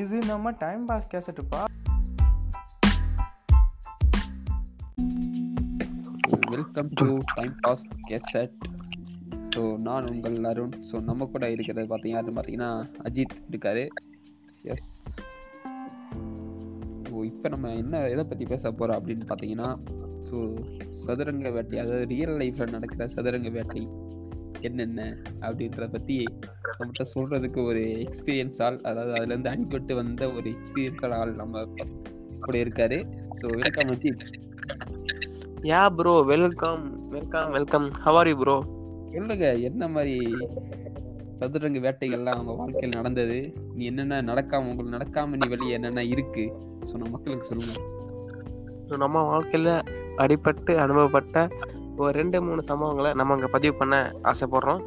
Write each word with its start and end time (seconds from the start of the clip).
இது 0.00 0.16
நம்ம 0.30 0.50
time 0.62 0.82
pass 0.88 1.08
கேசட்டுப்பா 1.12 1.60
welcome 6.52 6.90
to 7.00 7.06
time 7.34 7.54
pass 7.64 7.84
cassette 8.08 8.54
so 9.54 9.62
நான் 9.86 10.08
உங்கள் 10.12 10.36
அருண். 10.50 10.74
ஸோ 10.88 10.96
நம்ம 11.08 11.26
கூட 11.32 11.44
இருக்கிறது 11.54 11.86
பார்த்தீங்க 11.92 12.18
அது 12.20 12.34
பார்த்தீங்கன்னா 12.36 12.70
அஜித் 13.08 13.34
இருக்காரு. 13.50 13.84
எஸ் 14.72 14.90
ஸோ 17.08 17.24
இப்போ 17.30 17.48
நம்ம 17.54 17.72
என்ன 17.82 18.02
எதை 18.14 18.24
பற்றி 18.24 18.46
பேச 18.52 18.64
போகிறோம் 18.72 18.98
அப்படின்னு 19.00 19.26
பார்த்தீங்கன்னா 19.32 19.70
ஸோ 20.28 20.38
சதுரங்க 21.02 21.50
வேட்டை 21.56 21.80
அதாவது 21.84 22.06
ரியல் 22.14 22.36
லைஃப்பில் 22.42 22.74
நடக்கிற 22.76 23.08
சதுரங்க 23.16 23.50
வேட்டை. 23.58 23.82
என்னென்ன 24.58 25.16
அப்படின்றத 25.40 25.86
பற்றி 25.90 26.26
நம்மகிட்ட 26.78 27.04
சொல்கிறதுக்கு 27.14 27.64
ஒரு 27.64 27.82
எக்ஸ்பீரியன்ஸ் 28.06 28.62
ஆள் 28.62 28.78
அதாவது 28.82 29.12
அதுலேருந்து 29.12 29.52
அடிபட்டு 29.52 29.92
வந்த 29.94 30.32
ஒரு 30.32 30.50
எக்ஸ்பீரியன்ஸால் 30.50 31.14
ஆள் 31.14 31.34
நம்ம 31.34 31.64
கூட 32.40 32.58
இருக்காரு. 32.58 32.98
So 33.40 33.48
welcome 33.54 33.90
ya 35.62 35.88
bro 35.88 36.22
welcome 36.22 37.08
welcome 37.08 37.50
welcome 37.50 37.88
how are you 38.04 38.34
bro 38.36 38.58
சொல்லுங்க 39.12 39.58
என்ன 39.58 39.88
மாதிரி 39.88 40.36
சதுரங்க 41.38 41.78
வேட்டைகள்லாம் 41.78 42.34
அவங்க 42.34 42.52
வாழ்க்கையில் 42.52 42.96
நடந்தது? 42.96 43.52
நீ 43.74 43.84
என்னென்ன 43.84 44.22
நடக்காம 44.22 44.66
உங்களுக்கு 44.66 44.96
நடக்காம 44.96 45.36
நீ 45.36 45.48
வெளியே 45.48 45.72
என்னென்ன 45.72 46.04
இருக்கு? 46.04 46.44
சொன்ன 46.84 47.08
மக்களுக்கு 47.10 47.46
சொல்லுங்க. 47.46 47.74
நம்ம 48.96 49.22
வாழ்க்கையில் 49.22 49.72
அடிபட்டு 50.16 50.76
அனுபவப்பட்ட 50.76 51.48
ஒரு 52.00 52.12
ரெண்டு 52.20 52.38
மூணு 52.46 52.62
சம்பவங்களை 52.70 53.10
நம்ம 53.20 53.34
அங்கே 53.36 53.50
பதிவு 53.54 53.74
பண்ண 53.80 53.94
ஆசைப்படுறோம். 54.30 54.82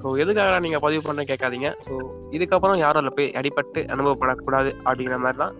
ஸோ 0.00 0.10
எதுக்காக 0.22 0.58
நீங்கள் 0.64 0.82
பதிவு 0.86 1.02
பண்ண 1.08 1.22
கேட்காதீங்க. 1.30 1.68
ஸோ 1.86 1.94
இதுக்கப்புறம் 2.36 2.78
யாரும் 2.84 3.00
அதில் 3.02 3.16
போய் 3.18 3.28
அடிபட்டு 3.40 3.80
அனுபவப்படக்கூடாது 3.94 4.70
அப்படிங்கிற 4.86 5.18
மாதிரி 5.24 5.40
தான் 5.44 5.54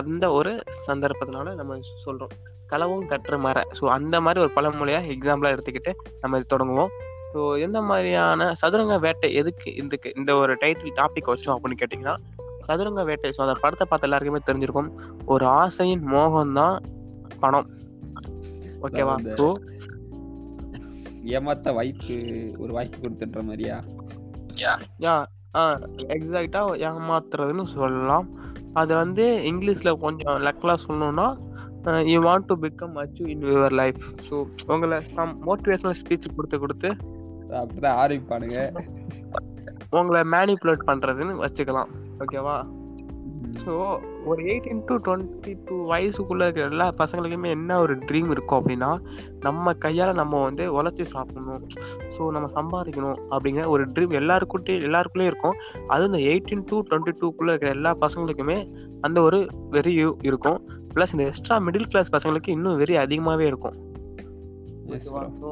அந்த 0.00 0.24
ஒரு 0.38 0.52
சந்தர்ப்பத்தினால 0.86 1.54
நம்ம 1.60 1.78
சொல்கிறோம் 2.06 2.34
களவும் 2.72 3.06
கற்று 3.10 3.36
மர 3.44 3.58
ஸோ 3.78 3.84
அந்த 3.96 4.16
மாதிரி 4.24 4.38
ஒரு 4.44 4.52
பழமொழியாக 4.56 5.12
எக்ஸாம்பிளாக 5.14 5.54
எடுத்துக்கிட்டு 5.56 5.92
நம்ம 6.22 6.38
இது 6.40 6.46
தொடங்குவோம். 6.54 6.90
ஸோ 7.32 7.40
எந்த 7.66 7.78
மாதிரியான 7.90 8.50
சதுரங்க 8.60 8.96
வேட்டை 9.04 9.28
எதுக்கு 9.40 9.68
இதுக்கு 9.80 10.10
இந்த 10.18 10.30
ஒரு 10.42 10.52
டைட்டில் 10.62 10.94
டாபிக் 11.00 11.30
வச்சோம் 11.32 11.54
அப்படின்னு 11.56 11.80
கேட்டிங்கன்னா 11.82 12.16
சதுரங்க 12.66 13.02
வேட்டை. 13.10 13.30
ஸோ 13.36 13.40
அந்த 13.46 13.56
படத்தை 13.64 13.86
பார்த்த 13.90 14.08
எல்லாருக்குமே 14.08 14.40
தெரிஞ்சிருக்கும். 14.48 14.90
ஒரு 15.34 15.46
ஆசையின் 15.62 16.04
மோகம் 16.14 16.54
தான் 16.60 16.76
பணம் 17.42 17.68
ஓகேவா 18.86 19.14
ஸோ 19.38 19.46
ஏமாத்த 21.36 21.72
வாய்ப்பு 21.78 22.16
ஒரு 22.58 22.72
வாய்ப்பு 22.72 22.98
கொடுத்துன்ற 23.02 23.42
மாதிரியா? 23.42 23.76
யா. 25.06 25.16
ஆ 25.58 25.62
எக்ஸாக்டாக 26.14 26.76
ஏமாத்துறதுன்னு 26.88 27.64
சொல்லலாம். 27.74 28.26
அது 28.80 28.92
வந்து 28.94 29.24
இங்கிலீஷில் 29.50 30.00
கொஞ்சம் 30.04 30.40
லெக்கலாக 30.46 30.78
சொல்லணும்னா 30.86 31.28
you 32.12 32.18
want 32.26 32.48
to 32.50 32.54
become 32.64 32.96
achieve 33.02 33.28
in 33.34 33.44
your 33.52 33.76
life 33.82 34.00
so 34.28 34.36
உங்களை 34.66 34.98
சம் 35.16 35.32
மோட்டிவேஷனல் 35.46 35.98
ஸ்பீச் 36.00 36.34
கொடுத்து 36.36 36.58
கொடுத்து 36.58 36.90
அப்படிதான் 37.60 38.00
ஆரம்பிப்பானுங்க. 38.02 38.58
உங்களை 39.90 40.20
மேனிப்புலேட் 40.34 40.88
பண்ணுறதுன்னு 40.90 41.34
வச்சுக்கலாம். 41.44 41.92
ஓகேவா. 42.24 42.56
ஸோ 43.62 44.00
ஒரு 44.24 44.40
எயிட்டீன் 44.42 44.82
டு 44.88 44.94
டுவெண்ட்டி 45.06 45.52
டூ 45.64 45.76
வயசுக்குள்ளே 45.90 46.44
இருக்கிற 46.46 46.68
எல்லா 46.68 46.86
பசங்களுக்குமே 46.98 47.48
என்ன 47.48 47.80
ஒரு 47.80 47.94
ட்ரீம் 47.96 48.30
இருக்கும் 48.30 48.58
அப்படின்னா 48.60 48.90
நம்ம 49.40 49.74
கையால் 49.74 50.14
நம்ம 50.14 50.42
வந்து 50.42 50.82
உழைச்சி 50.82 51.02
சாப்பிடணும். 51.02 51.64
ஸோ 52.16 52.30
நம்ம 52.30 52.48
சம்பாதிக்கணும் 52.58 53.18
அப்படிங்கிற 53.30 53.66
ஒரு 53.66 53.86
ட்ரீம் 53.86 54.14
எல்லாருக்கிட்டே 54.20 54.76
எல்லாருக்குள்ளேயும் 54.88 55.32
இருக்கும். 55.32 55.56
அது 55.86 56.04
இந்த 56.04 56.18
எயிட்டீன் 56.18 56.64
டு 56.64 56.78
டுவெண்ட்டி 56.90 57.14
டூக்குள்ளே 57.20 57.48
இருக்கிற 57.48 57.72
எல்லா 57.72 57.92
பசங்களுக்குமே 58.00 58.58
அந்த 59.00 59.22
ஒரு 59.22 59.40
வெறி 59.70 59.94
இருக்கும். 60.22 60.60
ப்ளஸ் 60.94 61.12
இந்த 61.12 61.24
எக்ஸ்ட்ரா 61.24 61.58
மிடில் 61.58 61.90
கிளாஸ் 61.90 62.14
பசங்களுக்கு 62.16 62.48
இன்னும் 62.48 62.76
வெறி 62.76 62.96
அதிகமாகவே 62.96 63.46
இருக்கும். 63.46 63.76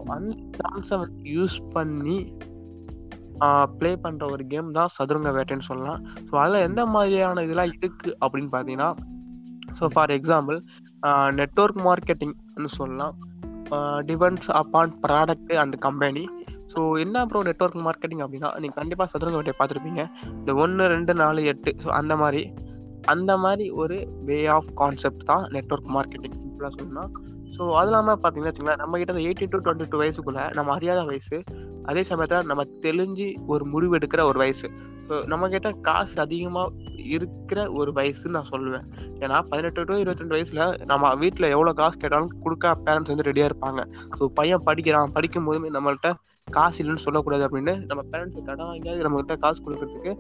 அந்த 0.09 0.35
சான்ஸை 0.59 0.99
யூஸ் 1.25 1.57
பண்ணி 1.73 2.35
ப்ளே 3.79 3.91
பண்ணுற 4.05 4.25
ஒரு 4.35 4.45
கேம் 4.53 4.69
தான் 4.79 4.93
சதுரங்க 4.97 5.31
வேட்டைன்னு 5.37 5.69
சொல்லலாம். 5.71 6.01
ஸோ 6.29 6.35
அதில் 6.43 6.65
எந்த 6.69 6.83
மாதிரியான 6.95 7.43
இதெல்லாம் 7.47 7.73
இருக்குது 7.79 8.17
அப்படின்னு 8.25 8.51
பார்த்தீங்கன்னா 8.55 8.91
ஸோ 9.79 9.87
ஃபார் 9.95 10.13
எக்ஸாம்பிள் 10.19 10.59
நெட்ஒர்க் 11.41 11.81
மார்க்கெட்டிங்னு 11.89 12.71
சொல்லலாம். 12.81 13.15
Depends 14.09 14.51
upon 14.61 14.93
product 15.05 15.53
and 15.63 15.77
company 15.87 16.25
so 16.73 16.81
என்ன 17.05 17.25
ப்ரோ 17.31 17.41
நெட்ஒர்க் 17.49 17.81
மார்க்கெட்டிங் 17.89 18.23
அப்படின்னா 18.25 18.49
நீங்கள் 18.63 18.79
கண்டிப்பாக 18.81 19.09
சதுரங்க 19.13 19.39
வேட்டையை 19.39 19.57
பார்த்துருப்பீங்க. 19.59 20.03
இந்த 20.41 20.53
ஒன்று 20.63 20.87
ரெண்டு 20.95 21.15
நாலு 21.23 21.43
எட்டு 21.53 21.73
ஸோ 21.85 21.91
அந்த 22.01 22.17
மாதிரி 22.23 22.43
அந்த 23.15 23.33
மாதிரி 23.45 23.65
ஒரு 23.81 23.97
வே 24.29 24.39
ஆஃப் 24.55 24.71
கான்செப்ட் 24.81 25.27
தான் 25.31 25.45
நெட்ஒர்க் 25.57 25.91
மார்க்கெட்டிங் 25.97 26.37
சிம்பிளாக 26.43 26.71
சொல்லணும்னா 26.77 27.05
ஸோ 27.57 27.63
அது 27.79 27.89
இல்லாமல் 27.91 28.19
பார்த்தீங்கன்னா 28.23 28.51
வச்சுங்களேன் 28.53 28.81
நம்ம 28.83 28.99
கிட்ட 29.01 29.25
எயிட்டீன் 29.27 29.53
டு 29.55 29.61
டுவெண்ட்டி 29.67 29.87
டூ 29.93 29.99
வயசுக்குள்ள 30.03 30.43
நம்ம 30.59 30.73
அறியாத 30.77 31.01
வயசு 31.11 31.37
அதே 31.91 32.03
சமயத்தில் 32.11 32.49
நம்ம 32.51 32.63
தெளிஞ்சு 32.85 33.27
ஒரு 33.53 33.65
முடிவு 33.73 33.97
எடுக்கிற 33.99 34.23
ஒரு 34.31 34.39
வயசு. 34.43 34.69
ஸோ 35.09 35.17
நம்ம 35.33 35.49
கிட்ட 35.49 35.69
காசு 35.89 36.17
அதிகமாக 36.25 36.95
இருக்கிற 37.17 37.59
ஒரு 37.81 37.91
வயசுன்னு 37.99 38.37
நான் 38.37 38.51
சொல்லுவேன். 38.53 38.87
ஏன்னா 39.25 39.37
பதினெட்டு 39.51 39.85
டு 39.91 40.01
இருபத்தெண்டு 40.03 40.37
வயசுல 40.37 40.65
நம்ம 40.93 41.15
வீட்டில் 41.23 41.53
எவ்வளோ 41.55 41.73
காசு 41.81 41.97
கேட்டாலும் 42.05 42.33
கொடுக்க 42.45 42.75
பேரண்ட்ஸ் 42.87 43.13
வந்து 43.13 43.29
ரெடியாக 43.31 43.51
இருப்பாங்க. 43.51 43.83
ஸோ 44.19 44.27
பையன் 44.41 44.67
படிக்கிறான் 44.69 45.15
படிக்கும் 45.19 45.47
போதுமே 45.49 45.71
நம்மள்கிட்ட 45.77 46.11
காசு 46.49 46.79
இல்லைன்னு 46.83 47.05
சொல்லக்கூடாது 47.05 47.45
அப்படின்னு 47.47 47.75
நம்ம 47.91 48.03
பேரண்ட்ஸ் 48.13 48.47
கடன் 48.49 48.71
வாங்கியாவது 48.73 49.07
நம்மகிட்ட 49.07 49.37
காசு 49.45 49.61
கொடுக்கறதுக்கு 49.67 50.13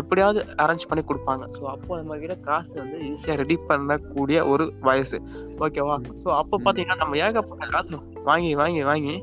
எப்படியாவது 0.00 0.40
அரேஞ்ச் 0.64 0.88
பண்ணி 0.90 1.02
கொடுப்பாங்க. 1.08 1.44
ஸோ 1.56 1.62
அப்போ 1.74 1.92
நம்ம 2.00 2.18
கிட்ட 2.22 2.34
காசு 2.48 2.74
வந்து 2.82 2.98
ஈஸியாக 3.10 3.36
ரெடி 3.42 3.56
பண்ணக்கூடிய 3.70 4.38
ஒரு 4.52 4.66
வயசு. 4.88 5.18
ஓகேவா 5.66 5.96
ஸோ 6.24 6.28
அப்போ 6.40 6.58
பார்த்தீங்கன்னா 6.66 6.98
நம்ம 7.04 7.16
ஏகப்பட்ட 7.26 7.68
காசு 7.76 7.98
வாங்கி 8.30 8.52
வாங்கி 8.62 8.82
வாங்கி 8.90 9.16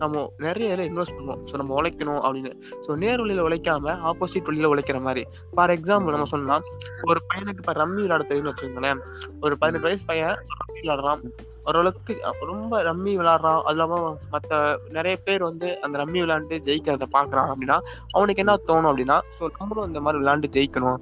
நம்ம 0.00 0.22
நிறைய 0.44 0.72
இதில் 0.72 0.88
இன்வெஸ்ட் 0.88 1.16
பண்ணுவோம். 1.18 1.42
ஸோ 1.48 1.54
நம்ம 1.60 1.74
உழைக்கணும் 1.80 2.22
அப்படின்னு. 2.26 2.50
ஸோ 2.86 2.96
நேர் 3.02 3.20
வழியில் 3.22 3.44
உழைக்காம 3.46 3.94
ஆப்போசிட் 4.10 4.48
வழியில் 4.50 4.70
உழைக்கிற 4.72 4.98
மாதிரி. 5.06 5.22
ஃபார் 5.54 5.72
எக்ஸாம்பிள் 5.76 6.14
நம்ம 6.16 6.28
சொல்லலாம் 6.34 6.64
ஒரு 7.10 7.20
பையனுக்கு 7.28 7.62
இப்போ 7.64 7.74
ரம்மி 7.82 8.00
விளையாட 8.04 8.24
தெரியும்னு 8.30 8.52
வச்சுக்கோங்களேன். 8.52 9.00
ஒரு 9.44 9.56
பதினெட்டு 9.62 9.88
வயசு 9.88 10.06
பையன் 10.10 10.36
ரம்மி 10.60 10.80
விளையாடுறான் 10.82 11.22
ஓரளவுக்கு 11.68 12.14
ரொம்ப 12.52 12.82
ரம்மி 12.88 13.12
விளாட்றான் 13.20 13.60
அது 13.66 13.74
இல்லாமல் 13.76 14.06
மற்ற 14.34 14.60
நிறைய 14.96 15.16
பேர் 15.26 15.48
வந்து 15.50 15.68
அந்த 15.86 15.94
ரம்மி 16.02 16.20
விளாண்டு 16.24 16.62
ஜெயிக்கிறத 16.68 17.08
பார்க்குறான் 17.16 17.50
அப்படின்னா 17.52 17.78
அவனுக்கு 18.16 18.42
என்ன 18.44 18.56
தோணும் 18.70 18.90
அப்படின்னா 18.92 19.18
ஸோ 19.38 19.50
நம்மளும் 19.58 19.88
இந்த 19.90 20.02
மாதிரி 20.06 20.22
விளாண்டு 20.22 20.54
ஜெயிக்கணும். 20.56 21.00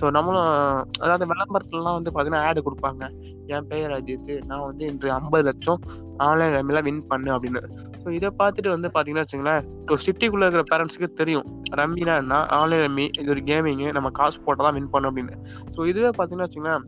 ஸோ 0.00 0.06
நம்மளும் 0.16 0.48
அதாவது 1.04 1.26
விளம்பரத்துலலாம் 1.30 1.96
வந்து 1.98 2.10
பார்த்தீங்கன்னா 2.14 2.46
ஆடு 2.48 2.64
கொடுப்பாங்க. 2.64 3.04
என் 3.54 3.68
பெயர் 3.70 3.92
அஜித் 3.98 4.32
நான் 4.48 4.64
வந்து 4.66 4.84
இன்று 4.90 5.08
ஐம்பது 5.18 5.44
லட்சம் 5.48 5.80
ஆன்லைன் 6.26 6.52
ரம்மியில் 6.56 6.84
வின் 6.88 7.00
பண்ணு 7.12 7.30
அப்படின்னு. 7.36 7.60
ஸோ 8.02 8.08
இதை 8.18 8.28
பார்த்துட்டு 8.40 8.74
வந்து 8.74 8.88
பார்த்தீங்கன்னா 8.94 9.24
வச்சுங்களேன் 9.24 9.62
இப்போ 9.80 9.96
சிட்டிக்குள்ளே 10.06 10.46
இருக்கிற 10.48 10.64
பேரண்ட்ஸுக்கு 10.72 11.08
தெரியும் 11.20 11.46
ரம்மினா 11.80 12.16
என்ன 12.22 12.40
ஆன்லைன் 12.58 12.84
ரம்மி 12.86 13.06
இது 13.20 13.28
ஒரு 13.34 13.42
கேமிங்கு 13.50 13.88
நம்ம 13.98 14.10
காசு 14.20 14.38
போட்டால் 14.46 14.68
தான் 14.68 14.76
வின் 14.78 14.92
பண்ணும் 14.94 15.10
அப்படின்னு. 15.12 15.36
ஸோ 15.76 15.86
இதுவே 15.92 16.10
பார்த்தீங்கன்னா 16.18 16.48
வச்சுங்களேன் 16.48 16.84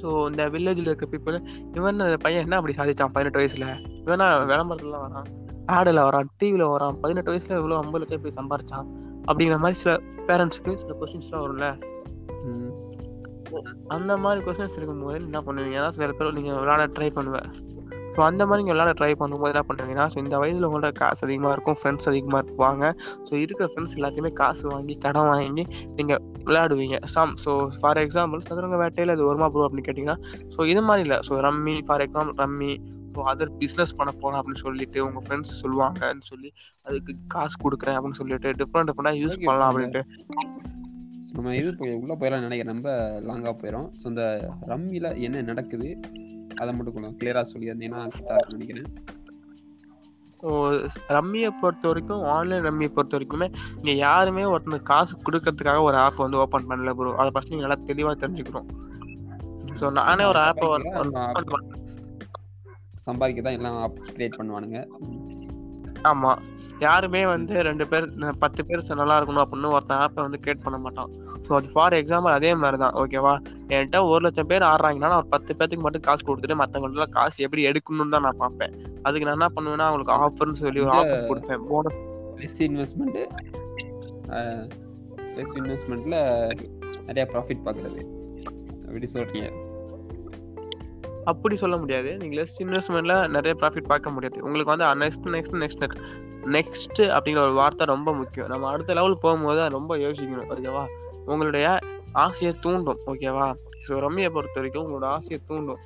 ஸோ 0.00 0.08
இந்த 0.30 0.42
வில்லேஜில் 0.54 0.88
இருக்க 0.90 1.06
பீப்புள் 1.12 1.38
இவன் 1.78 2.00
பையன் 2.24 2.44
என்ன 2.46 2.58
அப்படி 2.60 2.74
சாதிச்சான் 2.78 3.14
பதினெட்டு 3.16 3.40
வயசில்? 3.40 3.66
இவனா 4.06 4.28
விளம்பரத்துலாம் 4.50 5.04
வரான். 5.06 5.28
ஆடில் 5.76 6.04
வரான் 6.08 6.28
டிவியில் 6.40 6.70
வரான். 6.74 6.98
பதினெட்டு 7.04 7.32
வயசில் 7.32 7.56
இவ்வளோ 7.60 7.78
ஐம்பது 7.82 8.02
லட்சம் 8.02 8.18
இப்படி 8.20 8.36
சம்பாரிச்சான். 8.40 8.86
அப்படிங்கிற 9.28 9.58
மாதிரி 9.64 9.78
சில 9.82 9.94
பேரண்ட்ஸ்க்கு 10.28 10.74
சில 10.82 10.92
கொஸ்டின்ஸ்லாம் 11.00 11.44
வரும்ல. 11.44 11.68
அந்த 13.96 14.12
மாதிரி 14.22 14.40
கொஸ்டின்ஸ் 14.46 14.78
இருக்கும்போது 14.78 15.18
என்ன 15.28 15.40
பண்ணுவீங்க? 15.46 15.76
ஏதாவது 15.80 15.96
சில 15.96 16.12
பேர் 16.18 16.36
நீங்கள் 16.38 16.58
விளையாட 16.62 16.86
ட்ரை 16.96 17.08
பண்ணுவேன் 17.18 17.48
ஸோ 18.18 18.22
அந்த 18.28 18.42
மாதிரி 18.48 18.60
நீங்கள் 18.62 18.74
விளையாட 18.74 18.92
ட்ரை 18.98 19.10
பண்ணும்போது 19.18 19.50
என்ன 19.52 19.60
பண்ணுவீங்கன்னா 19.66 20.04
ஸோ 20.12 20.16
இந்த 20.22 20.36
வயதில் 20.42 20.64
உங்கள்ட்ட 20.68 20.88
காசு 21.00 21.20
அதிகமாக 21.26 21.50
இருக்கும் 21.56 21.76
ஃப்ரெண்ட்ஸ் 21.80 22.08
அதிகமாக 22.10 22.40
இருப்பாங்க. 22.44 22.84
ஸோ 23.28 23.32
இருக்கிற 23.42 23.66
ஃப்ரெண்ட்ஸ் 23.72 23.94
எல்லாத்தையுமே 23.98 24.30
காசு 24.40 24.64
வாங்கி 24.72 24.94
கடன் 25.04 25.28
வாங்கி 25.30 25.64
நீங்கள் 25.98 26.20
விளையாடுவீங்க. 26.48 26.98
சம் 27.14 27.32
ஸோ 27.44 27.52
ஃபார் 27.82 28.00
எக்ஸாம்பிள் 28.02 28.42
சதுரங்க 28.48 28.78
வேட்டையில் 28.82 29.14
அது 29.14 29.24
வருமா 29.28 29.48
ப்ரோ 29.54 29.64
அப்படின்னு 29.66 29.86
கேட்டிங்கன்னா 29.88 30.18
ஸோ 30.56 30.66
இது 30.72 30.82
மாதிரி 30.88 31.04
இல்லை. 31.06 31.18
So 31.28 31.40
rummy 31.46 31.76
for 31.88 32.04
example 32.06 32.36
rummy 32.44 32.72
so 33.14 33.22
other 33.32 33.54
business 33.62 33.96
பண்ண 33.98 34.10
போகிறேன் 34.22 34.40
அப்படின்னு 34.40 34.64
சொல்லிட்டு 34.66 34.98
உங்கள் 35.06 35.24
ஃப்ரெண்ட்ஸ் 35.26 35.54
சொல்லுவாங்கன்னு 35.62 36.26
சொல்லி 36.32 36.50
அதுக்கு 36.88 37.14
காசு 37.36 37.56
கொடுக்குறேன் 37.66 37.98
அப்படின்னு 37.98 38.20
சொல்லிட்டு 38.22 38.56
டிஃப்ரெண்ட் 38.62 38.90
டிஃப்ரெண்டாக 38.90 39.20
யூஸ் 39.22 39.38
பண்ணலாம். 39.46 39.70
அப்படின்ட்டு. 39.72 40.02
நம்ம 41.36 41.54
இது 41.60 41.70
போய் 41.80 41.98
உள்ள 42.02 42.12
போயிடலாம் 42.20 42.46
நினைக்கிறேன். 42.46 42.74
ரொம்ப 42.76 42.92
லாங்கா 43.28 43.52
போயிடும் 43.62 43.88
ஸோ 44.00 44.04
இந்த 44.12 44.24
ரம்மில 44.72 45.08
என்ன 45.26 45.42
நடக்குது? 45.50 45.90
அதை 46.60 46.70
மட்டும் 46.76 46.96
கொஞ்சம் 46.96 47.16
கிளியரா 47.20 47.42
சொல்லியிருந்தீங்கன்னா 47.52 48.02
நினைக்கிறேன். 48.54 48.90
ரம்மியை 51.16 51.48
பொறுத்த 51.60 51.84
வரைக்கும் 51.90 52.24
ஆன்லைன் 52.34 52.66
ரம்மியை 52.66 52.90
பொறுத்த 52.96 53.16
வரைக்குமே 53.16 53.46
இங்கே 53.78 53.94
யாருமே 54.06 54.44
ஒருத்தனுக்கு 54.52 54.90
காசு 54.92 55.14
கொடுக்கறதுக்காக 55.26 55.80
ஒரு 55.88 55.96
ஆப் 56.04 56.20
வந்து 56.24 56.40
ஓப்பன் 56.42 56.68
பண்ணல 56.70 56.92
ப்ரோ 56.98 57.14
அதை 57.22 57.30
ஃபஸ்ட் 57.34 57.52
நீங்கள் 57.52 57.66
நல்லா 57.66 57.80
தெளிவாக 57.90 58.16
தெரிஞ்சுக்கணும். 58.22 58.68
ஸோ 59.80 59.90
நானே 59.98 60.26
ஒரு 60.32 60.40
ஆப்பை 60.46 60.68
சம்பாதிக்க 63.08 63.42
தான் 63.44 63.56
எல்லாம் 63.58 63.76
கிரியேட் 64.14 64.38
பண்ணுவானுங்க. 64.38 64.80
ஆமா. 66.10 66.32
யாருமே 66.86 67.20
வந்து 67.32 67.54
ரெண்டு 67.68 67.84
பேர் 67.90 68.04
பத்து 68.42 68.60
பேர் 68.66 68.82
நல்லா 69.00 69.16
இருக்கணும் 69.18 69.42
அப்படின்னு 69.44 69.72
ஒருத்தன் 69.76 70.00
ஆப்பை 70.02 70.20
வந்து 70.26 70.40
கிரியேட் 70.42 70.64
பண்ண 70.64 70.76
மாட்டான். 70.84 71.10
ஸோ 71.46 71.50
அது 71.58 71.68
ஃபார் 71.72 71.96
எக்ஸாம்பிள் 71.98 72.34
அதே 72.38 72.50
மாதிரி 72.62 72.78
தான் 72.82 72.94
ஓகேவா 73.00 73.32
என்கிட்ட 73.72 74.00
ஒரு 74.10 74.22
லட்சம் 74.26 74.50
பேர் 74.50 74.68
ஆடுறாங்கன்னா 74.70 75.10
நான் 75.12 75.20
ஒரு 75.22 75.30
பத்து 75.34 75.56
பேர்த்துக்கு 75.58 75.86
மட்டும் 75.86 76.04
காசு 76.08 76.22
கொடுத்துட்டு 76.28 76.58
மற்றவங்கள்ட்ட 76.60 77.08
காசு 77.18 77.38
எப்படி 77.46 77.64
எடுக்கணும்னு 77.70 78.14
தான் 78.16 78.26
நான் 78.26 78.40
பார்ப்பேன். 78.44 78.74
அதுக்கு 79.06 79.26
நான் 79.28 79.38
என்ன 79.38 79.50
பண்ணுவேன்னா 79.56 79.88
அவங்களுக்கு 79.88 80.14
ஆஃபர்னு 80.24 80.62
சொல்லி 80.64 80.82
ஒரு 80.86 80.94
ஆஃபர் 80.98 81.28
கொடுப்பேன். 81.30 81.64
போனஸ் 81.70 82.00
லெஸ் 82.42 82.62
இன்வெஸ்ட்மெண்ட்டு 82.68 83.24
லெஸ் 85.38 85.56
இன்வெஸ்ட்மெண்ட்டில் 85.62 86.20
நிறைய 87.08 87.24
ப்ராஃபிட் 87.34 87.64
பார்க்குறது. 87.66 88.02
அப்படி 88.86 89.08
சொல்கிறீங்க 89.16 89.48
அப்படி 91.30 91.54
சொல்ல 91.62 91.76
முடியாது. 91.82 92.10
நீங்கள் 92.20 92.38
லெஸ் 92.38 92.56
இன்வெஸ்ட்மெண்ட்ல 92.64 93.14
நிறைய 93.36 93.54
ப்ராஃபிட் 93.60 93.90
பார்க்க 93.92 94.14
முடியாது. 94.16 94.38
உங்களுக்கு 94.46 94.72
வந்து 94.74 94.86
நெக்ஸ்ட் 95.04 95.28
நெக்ஸ்ட் 95.34 95.56
நெக்ஸ்ட் 95.62 95.84
நெக்ஸ்ட் 96.56 97.00
அப்படிங்கிற 97.16 97.42
ஒரு 97.48 97.56
வார்த்தை 97.60 97.86
ரொம்ப 97.94 98.10
முக்கியம். 98.20 98.50
நம்ம 98.52 98.68
அடுத்த 98.72 98.96
லெவல் 98.98 99.22
போகும்போது 99.24 99.68
ரொம்ப 99.76 99.92
யோசிக்கணும். 100.06 100.50
ஓகேவா 100.54 100.84
உங்களுடைய 101.32 101.66
ஆசையை 102.24 102.52
தூண்டும். 102.64 103.00
ஓகேவா 103.12 103.46
ஸோ 103.86 103.98
ரம்மியை 104.04 104.30
பொறுத்த 104.36 104.56
வரைக்கும் 104.60 104.84
உங்களோட 104.86 105.06
ஆசையை 105.16 105.40
தூண்டும். 105.50 105.82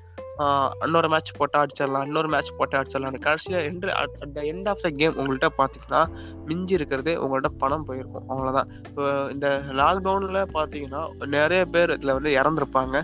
இன்னொரு 0.84 1.08
மேட்ச் 1.12 1.31
போட்டால் 1.38 1.62
அடிச்சிடலாம் 1.64 2.05
இன்னொரு 2.08 2.29
மேட்ச் 2.34 2.50
போட்டால் 2.58 2.81
அடிச்சிடலாம் 2.81 3.19
கடைசியில் 3.26 3.58
end 3.69 3.87
at 4.02 4.14
the 4.37 4.44
end 4.52 4.69
of 4.73 4.82
the 4.84 4.90
game 5.00 5.17
உங்கள்கிட்ட 5.19 5.50
பார்த்தீங்கன்னா 5.58 6.02
மிஞ்சி 6.49 6.75
இருக்கிறது 6.79 7.12
உங்கள்கிட்ட 7.23 7.50
பணம் 7.62 7.87
போயிருக்கும் 7.88 8.26
அவ்வளோதான் 8.31 8.70
இப்போ 8.88 9.05
இந்த 9.34 9.49
லாக்டவுனில் 9.81 10.40
பார்த்தீங்கன்னா 10.56 11.02
நிறைய 11.37 11.62
பேர் 11.75 11.94
இதில் 11.96 12.17
வந்து 12.19 12.32
இறந்துருப்பாங்க 12.40 12.96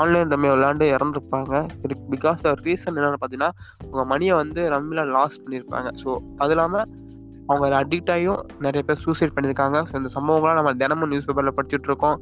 ஆன்லைன் 0.00 0.32
ரம்மி 0.34 0.50
விளாண்டு 0.54 0.86
இறந்துருப்பாங்க. 0.96 1.54
பிகாஸ் 2.14 2.44
ரீசன் 2.66 2.96
என்னென்னு 2.98 3.20
பார்த்தீங்கன்னா 3.22 3.52
உங்கள் 3.90 4.10
மணியை 4.12 4.36
வந்து 4.42 4.62
ரம்மியில் 4.74 5.12
லாஸ் 5.16 5.42
பண்ணியிருப்பாங்க. 5.44 5.90
ஸோ 6.02 6.10
அது 6.44 6.54
இல்லாமல் 6.56 6.86
அவங்க 7.48 7.64
அதில் 7.66 7.80
அடிக்ட் 7.82 8.10
ஆகியும் 8.12 8.42
நிறைய 8.66 8.82
பேர் 8.88 9.02
சூசைட் 9.06 9.34
பண்ணியிருக்காங்க. 9.36 9.78
ஸோ 9.88 9.94
இந்த 10.00 10.10
சம்பவங்கள்லாம் 10.16 10.60
நம்ம 10.60 10.72
தினமும் 10.82 11.10
நியூஸ் 11.12 11.26
பேப்பரில் 11.28 11.56
படிச்சுட்ருக்கோம் 11.58 12.18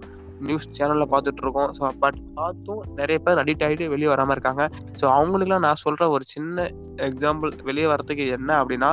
நியூஸ் 0.48 0.66
சேனலில் 0.76 1.10
பார்த்துட்டு 1.12 1.42
இருக்கோம் 1.44 1.70
ஸோ 1.78 1.90
பட் 2.04 2.18
பார்த்தும் 2.38 2.82
நிறைய 3.00 3.18
பேர் 3.26 3.40
அடிக்ட் 3.42 3.64
ஆகிட்டு 3.66 3.86
வெளியே 3.94 4.10
வராமல் 4.12 4.34
இருக்காங்க. 4.36 4.64
ஸோ 5.00 5.04
அவங்களுக்குலாம் 5.18 5.66
நான் 5.66 5.82
சொல்கிற 5.84 6.08
ஒரு 6.16 6.26
சின்ன 6.34 6.66
எக்ஸாம்பிள் 7.08 7.52
வெளியே 7.68 7.88
வரதுக்கு 7.92 8.26
என்ன 8.38 8.50
அப்படின்னா 8.62 8.90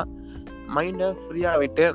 மைண்டை 0.77 1.09
ஃப்ரீயாக 1.23 1.61
விட்டு 1.63 1.87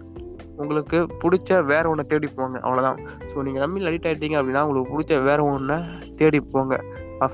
உங்களுக்கு 0.62 0.98
பிடிச்ச 1.22 1.60
வேற 1.70 1.84
ஒன்றை 1.92 2.04
தேடி 2.10 2.28
போங்க. 2.38 2.56
அவ்வளோதான் 2.66 2.98
ஸோ 3.30 3.36
நீங்கள் 3.46 3.62
ரம்மியில் 3.64 3.88
அடிக்ட் 3.90 4.08
ஆகிட்டீங்க 4.10 4.36
அப்படின்னா 4.40 4.64
உங்களுக்கு 4.66 4.94
பிடிச்ச 4.94 5.22
வேற 5.28 5.40
ஒன்றை 5.54 5.78
தேடி 6.20 6.40
போங்க. 6.54 6.74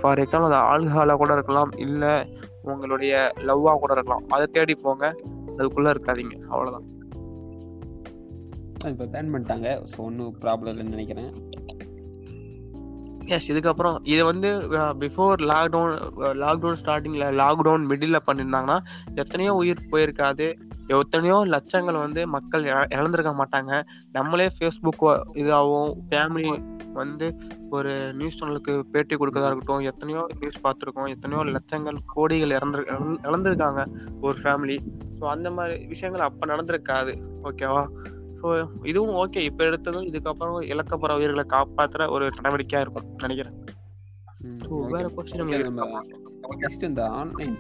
ஃபார் 0.01 0.23
எக்ஸாம்பிள் 0.23 0.51
அது 0.51 0.59
ஆல்கஹாலாக 0.73 1.19
கூட 1.23 1.33
இருக்கலாம். 1.39 1.73
இல்லை 1.87 2.15
உங்களுடைய 2.71 3.13
லவ்வாக 3.49 3.79
கூட 3.83 3.93
இருக்கலாம். 3.97 4.25
அதை 4.37 4.47
தேடி 4.57 4.75
போங்க. 4.87 5.05
அதுக்குள்ளே 5.59 5.93
இருக்காதீங்க. 5.95 6.37
அவ்வளோதான் 6.53 6.87
இப்போ 8.91 9.07
பேன் 9.15 9.31
பண்ணிட்டாங்க. 9.33 9.69
ஸோ 9.93 9.97
ஒன்றும் 10.09 10.37
ப்ராப்ளம் 10.45 10.71
இல்லைன்னு 10.73 10.95
நினைக்கிறேன். 10.97 11.31
எஸ் 13.35 13.49
இதுக்கப்புறம் 13.53 13.97
இது 14.13 14.23
வந்து 14.31 14.49
பிஃபோர் 15.03 15.43
லாக்டவுன் 15.51 15.95
லாக்டவுன் 16.43 16.79
ஸ்டார்டிங்கில் 16.81 17.37
லாக்டவுன் 17.41 17.85
மிடில் 17.91 18.25
பண்ணியிருந்தாங்கன்னா 18.29 18.79
எத்தனையோ 19.23 19.53
உயிர் 19.61 19.89
போயிருக்காது. 19.93 20.49
எத்தனையோ 20.97 21.37
லட்சங்கள் 21.55 21.99
வந்து 22.05 22.21
மக்கள் 22.35 22.65
இழந்திருக்க 22.97 23.33
மாட்டாங்க. 23.41 23.73
நம்மளே 24.17 24.47
ஃபேஸ்புக் 24.57 25.05
இதாகவும் 25.43 25.93
ஃபேமிலி 26.09 26.53
வந்து 27.01 27.27
ஒரு 27.77 27.91
நியூஸ் 28.19 28.39
சேனலுக்கு 28.39 28.73
பேட்டி 28.93 29.15
கொடுக்கறதா 29.19 29.51
இருக்கட்டும் 29.51 29.85
எத்தனையோ 29.91 30.23
நியூஸ் 30.41 30.63
பார்த்துருக்கோம் 30.65 31.11
எத்தனையோ 31.15 31.43
லட்சங்கள் 31.57 31.99
கோடிகள் 32.15 32.57
இறந்து 32.59 32.81
இழந்திருக்காங்க 33.29 33.83
ஒரு 34.27 34.37
ஃபேமிலி 34.43 34.79
ஸோ 35.19 35.27
அந்த 35.35 35.51
மாதிரி 35.59 35.77
விஷயங்கள் 35.93 36.27
அப்போ 36.29 36.47
நடந்திருக்காது. 36.53 37.15
ஓகேவா 37.51 37.85
ஸோ 38.43 38.49
இதுவும் 38.83 39.17
ஓகே 39.23 39.41
இப்போ 39.43 39.65
எடுத்ததும் 39.65 40.09
இதுக்கப்புறம் 40.11 40.59
இழக்கப்படுற 40.73 41.17
உயிர்களை 41.17 41.45
காப்பாற்றுற 41.49 42.11
ஒரு 42.11 42.31
நடவடிக்கையாக 42.37 42.81
இருக்கும் 42.81 43.09
நினைக்கிறேன். 43.17 43.57
ஸோ 44.65 44.77
வேற 44.93 45.07
கொஸ்டின் 45.17 46.83
இந்த 46.83 47.09
ஆன்லைன் 47.09 47.57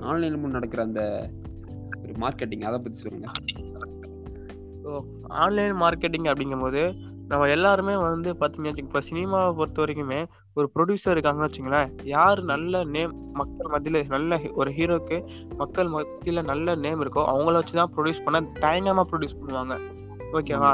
ஆன்லைன் 0.00 0.40
நடக்கிற 0.40 0.82
அந்த 0.82 1.30
ஒரு 2.02 2.12
மார்க்கெட்டிங் 2.12 2.64
அதை 2.68 2.78
பற்றி 2.78 2.98
சொல்லுங்க. 2.98 3.28
ஆன்லைன் 5.42 5.74
மார்க்கெட்டிங் 5.80 6.28
அப்படிங்கும்போது 6.30 6.82
நம்ம 7.30 7.48
எல்லாருமே 7.48 7.94
வந்து 7.96 8.30
பார்த்தீங்கன்னா 8.40 8.82
இப்போ 8.82 9.00
சினிமாவை 9.00 9.50
பொறுத்த 9.54 9.80
வரைக்குமே 9.82 10.20
ஒரு 10.56 10.66
ப்ரொடியூசர் 10.74 11.14
இருக்காங்கன்னு 11.14 11.48
வச்சுங்களேன் 11.48 11.90
யார் 12.04 12.40
நல்ல 12.44 12.84
நேம் 12.86 13.14
மக்கள் 13.32 13.72
மத்தியில் 13.74 14.00
நல்ல 14.06 14.40
ஒரு 14.54 14.70
ஹீரோக்கு 14.70 15.18
மக்கள் 15.56 15.88
மத்தியில் 15.88 16.42
நல்ல 16.44 16.74
நேம் 16.76 17.00
இருக்கோ 17.00 17.24
அவங்கள 17.24 17.54
வச்சு 17.54 17.76
தான் 17.80 17.92
ப்ரொடியூஸ் 17.96 18.24
பண்ண 18.26 18.40
தயங்காமல் 18.60 19.08
ப்ரொடியூஸ் 19.10 19.38
பண்ணுவாங்க. 19.40 19.76
ஓகேவா 20.38 20.72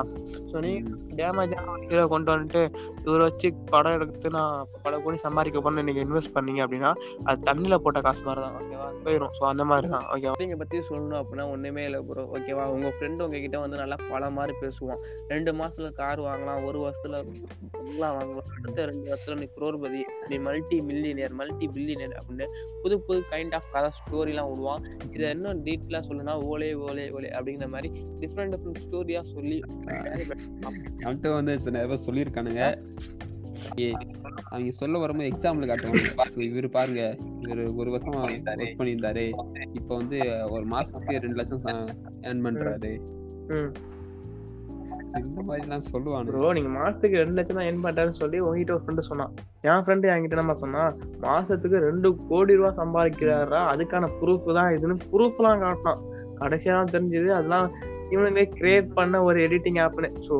ஸோ 0.50 0.58
நீ 0.66 0.72
டேமேஜ் 1.18 1.54
ஒரு 1.94 2.04
கொண்டு 2.12 2.30
வந்துட்டு 2.32 2.62
இவரை 3.06 3.22
வச்சு 3.28 3.48
படம் 3.72 3.94
எடுத்து 3.96 4.28
நான் 4.36 4.68
பல 4.84 5.00
கோடி 5.04 5.18
சம்பாதிக்க 5.24 5.58
போறேன்னு 5.64 5.86
நீங்கள் 5.88 6.04
இன்வெஸ்ட் 6.06 6.34
பண்ணீங்க 6.36 6.60
அப்படின்னா 6.66 6.90
அது 7.28 7.46
தண்ணியில் 7.48 7.82
போட்ட 7.84 8.00
காசு 8.06 8.22
மாதிரி 8.28 8.42
தான் 8.44 8.56
ஓகேவா 8.60 8.86
போயிடும் 9.06 9.34
ஸோ 9.38 9.42
அந்த 9.52 9.64
மாதிரி 9.70 9.88
தான் 9.94 10.06
ஓகேவா 10.14 10.34
நீங்கள் 10.42 10.60
பற்றி 10.62 10.78
சொல்லணும் 10.90 11.20
அப்படின்னா 11.22 11.46
ஒன்றுமே 11.54 11.84
இல்லை 11.88 12.00
ப்ரோ 12.08 12.24
ஓகேவா 12.36 12.64
உங்கள் 12.74 12.94
ஃப்ரெண்டு 12.96 13.24
உங்ககிட்ட 13.26 13.58
வந்து 13.64 13.80
நல்லா 13.82 13.98
பல 14.12 14.30
மாதிரி 14.38 14.54
பேசுவான். 14.62 15.02
ரெண்டு 15.32 15.50
மாதத்தில் 15.58 15.96
கார் 16.00 16.22
வாங்கலாம் 16.28 16.64
ஒரு 16.68 16.78
வருஷத்துல 16.84 17.18
பங்களா 17.76 18.08
வாங்கலாம். 18.18 18.48
அடுத்த 18.56 18.86
ரெண்டு 18.90 19.06
வருஷத்துல 19.10 19.38
நீ 19.42 19.48
குரோர்பதி 19.56 20.00
நீ 20.30 20.38
மல்டி 20.48 20.78
மில்லியனியர் 20.90 21.36
மல்டி 21.40 21.66
பில்லியனியர் 21.76 22.16
அப்படின்னு 22.20 22.46
புது 22.82 22.98
புது 23.08 23.20
கைண்ட் 23.32 23.54
ஆஃப் 23.58 23.70
கதை 23.74 23.90
ஸ்டோரிலாம் 23.98 24.50
விடுவான். 24.52 24.84
இதை 25.16 25.28
இன்னும் 25.36 25.62
டீட்டெயிலாக 25.68 26.02
சொல்லணும்னா 26.08 26.36
ஓலே 26.50 26.70
ஓலே 26.88 27.06
ஓலே 27.18 27.30
அப்படிங்கிற 27.36 27.68
மாதிரி 27.76 27.90
டிஃப்ரெண்ட் 28.22 28.54
டிஃப்ரெண்ட் 28.54 28.82
ஸ்டோரியாக 28.86 29.26
சொல்லி 29.36 29.49
அவன்கிட்ட 31.04 31.32
வந்து 31.32 31.70
நிறைய 31.70 31.98
சொல்லியிருக்கானுங்க. 32.06 32.62
அவங்க 34.50 34.70
சொல்ல 34.70 34.98
வரும்போது 34.98 35.30
எக்ஸாம்பிள் 35.30 35.70
காட்டுவாங்க. 35.70 36.40
இவர் 36.40 36.68
பாருங்க. 36.68 37.16
இவர் 37.40 37.62
ஒரு 37.72 37.90
வருஷம் 37.90 38.22
ஒர்க் 38.22 38.80
பண்ணியிருந்தாரு. 38.80 39.24
இப்போ 39.72 39.96
வந்து 39.96 40.18
ஒரு 40.48 40.64
மாசத்துக்கு 40.66 41.22
ரெண்டு 41.24 41.38
லட்சம் 41.40 41.86
ஏர்ன் 42.22 42.44
பண்றாரு. 42.44 42.92
இந்த 45.14 45.42
மாதிரிலாம் 45.48 46.24
ப்ரோ 46.24 46.52
நீங்க 46.52 46.70
மாசத்துக்கு 46.78 47.20
ரெண்டு 47.22 47.32
லட்சம் 47.32 47.56
தான் 47.56 47.68
என் 47.68 47.84
பண்றாருன்னு 47.84 48.20
சொல்லி 48.22 48.38
உங்ககிட்ட 48.38 48.72
ஒரு 48.72 48.82
ஃப்ரெண்டு 48.84 49.00
சொன்னான். 49.00 49.32
என் 49.60 49.84
ஃப்ரெண்டு 49.84 50.06
என்கிட்ட 50.12 50.34
நம்ம 50.34 50.54
சொன்னா 50.54 50.96
மாசத்துக்கு 51.22 51.78
ரெண்டு 51.88 52.16
கோடி 52.28 52.54
ரூபாய் 52.54 52.78
சம்பாதிக்கிறாரா? 52.82 53.62
அதுக்கான 53.72 54.08
ப்ரூஃப் 54.20 54.54
தான் 54.54 54.74
இதுன்னு 54.74 54.98
ப்ரூஃப்லாம் 55.12 55.58
காட்டினான். 55.58 56.02
கடைசியா 56.40 56.76
தெரிஞ்சது. 56.94 57.28
அதெல்லாம் 57.28 57.68
இவனுங்க 58.10 58.42
கிரியேட் 58.58 58.88
பண்ண 58.98 59.22
ஒரு 59.22 59.40
எடிட்டிங் 59.46 59.80
ஆப்னு 59.86 60.10
ஸோ 60.28 60.36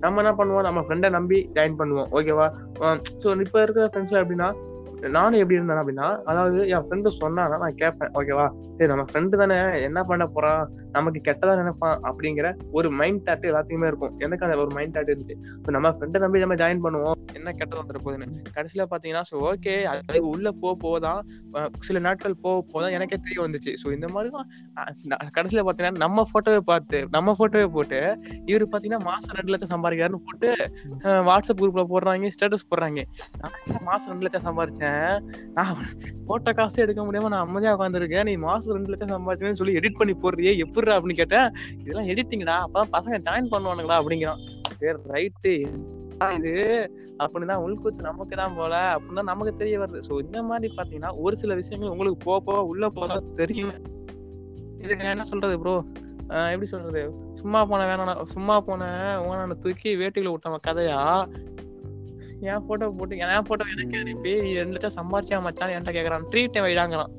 நம்ம 0.00 0.22
என்ன 0.22 0.32
பண்ணுவோம்? 0.38 0.66
நம்ம 0.68 0.80
ஃப்ரெண்டை 0.80 1.08
நம்பி 1.10 1.38
ஜாயின் 1.54 1.78
பண்ணுவோம். 1.78 2.08
ஓகேவா 2.12 2.46
ஸோ 3.22 3.40
இப்போ 3.46 3.62
இருக்கிற 3.62 3.86
ஃப்ரெண்ட்ஸ் 3.92 4.18
அப்படின்னா 4.22 4.48
நானும் 5.16 5.40
எப்படி 5.40 5.58
இருந்தேன் 5.58 5.80
அப்படின்னா 5.82 6.08
அதாவது 6.30 6.58
என் 6.74 6.84
ஃப்ரெண்டு 6.86 7.10
சொன்னானா 7.20 7.58
நான் 7.64 7.78
கேட்பேன் 7.82 8.12
ஓகேவா 8.20 8.46
சரி 8.78 8.90
நம்ம 8.92 9.04
ஃப்ரெண்டு 9.10 9.40
தானே 9.40 9.58
என்ன 9.88 9.98
பண்ண 10.10 10.24
போறான்? 10.34 10.62
நமக்கு 10.96 11.20
கெட்டதா 11.28 11.54
நினைப்பான்? 11.60 11.96
அப்படிங்கிற 12.08 12.48
ஒரு 12.78 12.88
மைண்ட் 12.98 13.22
தாட் 13.26 13.48
எல்லாத்தையுமே 13.50 13.88
இருக்கும். 13.90 14.12
எனக்கு 14.24 14.44
அந்த 14.46 14.56
ஒரு 14.64 14.72
மைண்ட் 14.76 14.94
தாட் 14.96 15.10
இருந்துச்சு. 15.12 15.36
ஸோ 15.64 15.70
நம்ம 15.76 15.90
ஃப்ரெண்டை 15.96 16.20
நம்பி 16.24 16.42
நம்ம 16.44 16.56
ஜாயின் 16.62 16.82
பண்ணுவோம். 16.84 17.16
என்ன 17.38 17.52
கெட்டது 17.58 17.80
வந்துட 17.80 17.98
போகுதுன்னு. 18.04 18.44
கடைசியில 18.56 18.84
பாத்தீங்கன்னா 18.92 19.24
ஸோ 19.30 19.36
ஓகே 19.50 19.74
அது 19.92 20.20
உள்ள 20.32 20.48
போக 20.62 20.72
போதான் 20.84 21.20
சில 21.88 21.98
நாட்கள் 22.06 22.36
போக 22.44 22.62
போதான் 22.72 22.94
எனக்கே 22.98 23.18
தெரிய 23.26 23.40
வந்துச்சு. 23.46 23.72
ஸோ 23.82 23.92
இந்த 23.96 24.08
மாதிரி 24.14 24.30
தான் 24.36 24.48
கடைசியில 25.38 25.64
பாத்தீங்கன்னா 25.68 26.02
நம்ம 26.04 26.26
போட்டோவை 26.32 26.62
பார்த்து 26.72 27.00
நம்ம 27.16 27.34
போட்டோவை 27.40 27.70
போட்டு 27.76 28.00
இவர் 28.50 28.66
பாத்தீங்கன்னா 28.74 29.02
மாசம் 29.10 29.36
ரெண்டு 29.40 29.52
லட்சம் 29.54 29.72
சம்பாதிக்கிறாருன்னு 29.74 30.24
போட்டு 30.28 30.50
வாட்ஸ்அப் 31.30 31.60
குரூப்ல 31.62 31.84
போடுறாங்க 31.94 32.32
ஸ்டேட்டஸ் 32.36 32.68
போடுறாங்க. 32.72 33.02
நான் 33.42 33.86
மாசம் 33.90 34.10
ரெண்டு 34.12 34.26
லட்சம் 34.26 34.46
சம்பாதிச்சேன் 34.48 34.87
நான் 35.56 35.74
போட்ட 36.28 36.52
காசு 36.58 36.82
எடுக்க 36.84 37.00
முடியாம 37.04 37.30
நான் 37.34 37.44
அம்மதியா 37.46 37.74
உட்காந்துருக்கேன் 37.76 38.28
நீ 38.30 38.34
மாசம் 38.46 38.74
ரெண்டு 38.76 38.92
லட்சம் 38.92 39.14
சம்பாதிச்சேன்னு 39.16 39.60
சொல்லி 39.60 39.76
எடிட் 39.80 40.00
பண்ணி 40.00 40.14
போடுறியே 40.24 40.52
எப்படிடா 40.64 40.96
அப்படின்னு 40.98 41.20
கேட்டேன். 41.22 41.48
இதெல்லாம் 41.82 42.10
எடிட்டிங்கடா 42.14 42.56
அப்பதான் 42.64 42.94
பசங்க 42.96 43.18
ஜாயின் 43.28 43.52
பண்ணுவானுங்களா 43.54 43.98
அப்படிங்கிறான். 44.00 44.42
சரி 44.80 44.98
ரைட்டு 45.14 45.52
இது? 46.38 46.54
அப்படின்னு 47.22 47.50
தான் 47.50 47.62
உள்குத்து 47.64 48.08
நமக்கு 48.08 48.34
தான் 48.40 48.56
போல. 48.56 48.74
அப்படின்னு 48.94 49.20
தான் 49.20 49.30
நமக்கு 49.32 49.52
தெரிய 49.60 49.76
வருது. 49.82 50.00
ஸோ 50.08 50.12
இந்த 50.24 50.38
மாதிரி 50.42 50.68
பாத்தீங்கன்னா 50.78 51.12
ஒரு 51.24 51.34
சில 51.42 51.54
விஷயங்கள் 51.60 51.92
உங்களுக்கு 51.94 52.20
போக 52.24 52.38
போக 52.48 52.64
உள்ள 52.72 52.88
போக 52.98 53.18
தெரியும். 53.40 53.74
இதுக்கு 54.82 55.02
நான் 55.04 55.14
என்ன 55.16 55.26
சொல்றது 55.32 55.54
ப்ரோ 55.62 55.76
எப்படி 56.52 56.66
சொல்றது? 56.72 57.02
சும்மா 57.40 57.60
போன 57.70 57.84
வேணாம். 57.90 58.24
சும்மா 58.32 58.56
போன 58.60 58.82
ஓனான 59.28 59.56
தூக்கி 59.64 59.90
வேட்டுகளை 60.00 60.32
விட்டவன் 60.32 60.66
கதையா? 60.68 60.98
என் 62.40 62.66
போட்டோ 62.66 62.88
போட்டு 62.88 63.16
என் 63.16 63.42
போட்டோ 63.42 63.64
எனக்கு 63.76 63.98
அனுப்பி 63.98 64.54
ரெண்டு 64.54 64.78
லட்சம் 64.78 65.12
சம்பாரிச்சா 65.12 65.42
மச்சான் 65.42 65.70
என்கிட்ட 65.70 65.86
கேக்குறான். 65.86 66.26
ட்ரீட் 66.30 66.64
வைடாங்கிறான் 66.66 67.12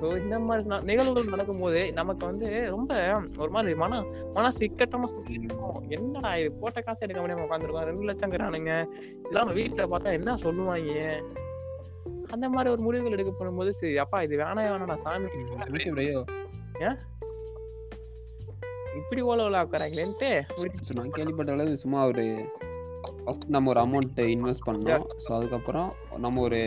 ஸோ 0.00 0.20
இந்த 0.20 0.38
மாதிரி 0.38 0.68
நிகழ்வுகள் 0.82 1.24
நடக்கும்போது 1.24 1.92
நமக்கு 1.92 2.26
வந்து 2.26 2.66
ரொம்ப 2.68 3.20
ஒரு 3.38 3.50
மாதிரி 3.50 3.74
மன 3.74 4.04
மனசு 4.34 4.66
இக்கட்டமா 4.66 5.04
சொல்லி 5.04 5.40
இருக்கும். 5.42 5.84
என்னடா 5.88 6.36
இது? 6.36 6.52
போட்ட 6.52 6.80
காசு 6.80 7.08
எடுக்க 7.08 7.26
முடியாம 7.26 7.38
உட்காந்துருக்கோம் 7.38 7.84
ரெண்டு 7.84 8.12
லட்சங்கிறானுங்க. 8.12 8.86
இதெல்லாம் 9.18 9.46
நம்ம 9.46 9.52
வீட்டுல 9.52 9.86
பார்த்தா 9.88 10.12
என்ன 10.12 10.36
சொல்லுவாங்க? 10.36 11.22
அந்த 12.30 12.48
மாதிரி 12.48 12.72
ஒரு 12.72 12.82
முடிவுகள் 12.82 13.12
எடுக்க 13.12 13.32
போகும்போது 13.38 13.74
சரி 13.74 13.98
அப்பா 13.98 14.22
இது 14.22 14.36
வேணாம் 14.36 14.68
வேணாடா 14.70 14.94
சாமி 14.94 15.28
ஏன்? 16.80 16.96
இப்படி 18.96 19.22
ஓல 19.22 19.42
ஓல 19.42 19.56
உட்காராங்களேன்ட்டு. 19.64 20.42
So, 20.56 20.66
நான் 20.94 21.10
கேள்விப்பட்ட 21.10 21.52
அளவு 21.52 21.78
சும்மா 21.78 22.06
ஒரு 22.06 22.48
ஃபர்ஸ்ட் 23.24 23.46
நம்ம 23.56 23.70
ஒரு 23.74 23.80
அமௌண்ட் 23.86 24.20
இன்வெஸ்ட் 24.36 24.66
பண்ணோம். 24.68 25.04
ஸோ 25.26 25.30
அதுக்கப்புறம் 25.38 25.90
நம்ம 26.24 26.42
ஒரு 26.48 26.60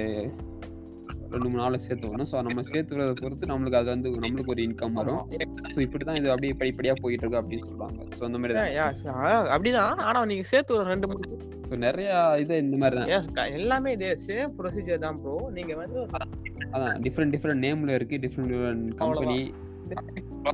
ரெண்டு 1.31 1.47
மூணு 1.49 1.61
நாள் 1.61 1.83
சேர்த்து 1.85 2.09
வரணும் 2.09 2.29
ஸோ 2.31 2.41
நம்ம 2.47 2.61
சேர்த்து 2.69 2.97
வரதை 2.97 3.15
பொறுத்து 3.23 3.49
நம்மளுக்கு 3.51 3.79
அது 3.79 3.89
வந்து 3.93 4.09
நம்மளுக்கு 4.25 4.53
ஒரு 4.53 4.61
இன்கம் 4.67 4.97
வரும். 4.99 5.23
ஸோ 5.73 5.79
இப்படி 5.85 6.03
தான் 6.09 6.19
இது 6.19 6.31
அப்படியே 6.33 6.53
படிப்படியா 6.61 6.93
போயிட்டு 7.03 7.23
இருக்கு 7.23 7.39
அப்படின்னு 7.41 7.67
சொல்றாங்க 7.71 8.05
ஸோ 8.17 8.23
அந்த 8.27 8.39
மாதிரி 8.41 8.55
தான். 8.57 9.51
அப்படிதான். 9.55 10.01
ஆனா 10.09 10.19
நீங்க 10.31 10.45
சேர்த்து 10.53 10.77
ஒரு 10.77 10.85
ரெண்டு 10.93 11.09
மூணு 11.11 11.39
ஸோ 11.69 11.77
நிறைய 11.85 12.09
இது 12.43 12.61
இந்த 12.65 12.77
மாதிரி 12.83 12.97
தான். 13.01 13.51
எல்லாமே 13.59 13.91
இதே 13.97 14.11
சேம் 14.27 14.53
ப்ரொசீஜர் 14.59 15.03
தான் 15.05 15.19
ப்ரோ 15.23 15.35
நீங்க 15.57 15.75
வந்து 15.83 15.99
அதான் 16.73 16.95
டிஃப்ரெண்ட் 17.07 17.33
டிஃப்ரெண்ட் 17.35 17.63
நேம்ல 17.67 17.97
இருக்கு 17.99 18.21
டிஃப்ரெண்ட் 18.25 18.51
டிஃப்ரெண்ட் 18.53 18.87
கம்பெனி 19.01 19.39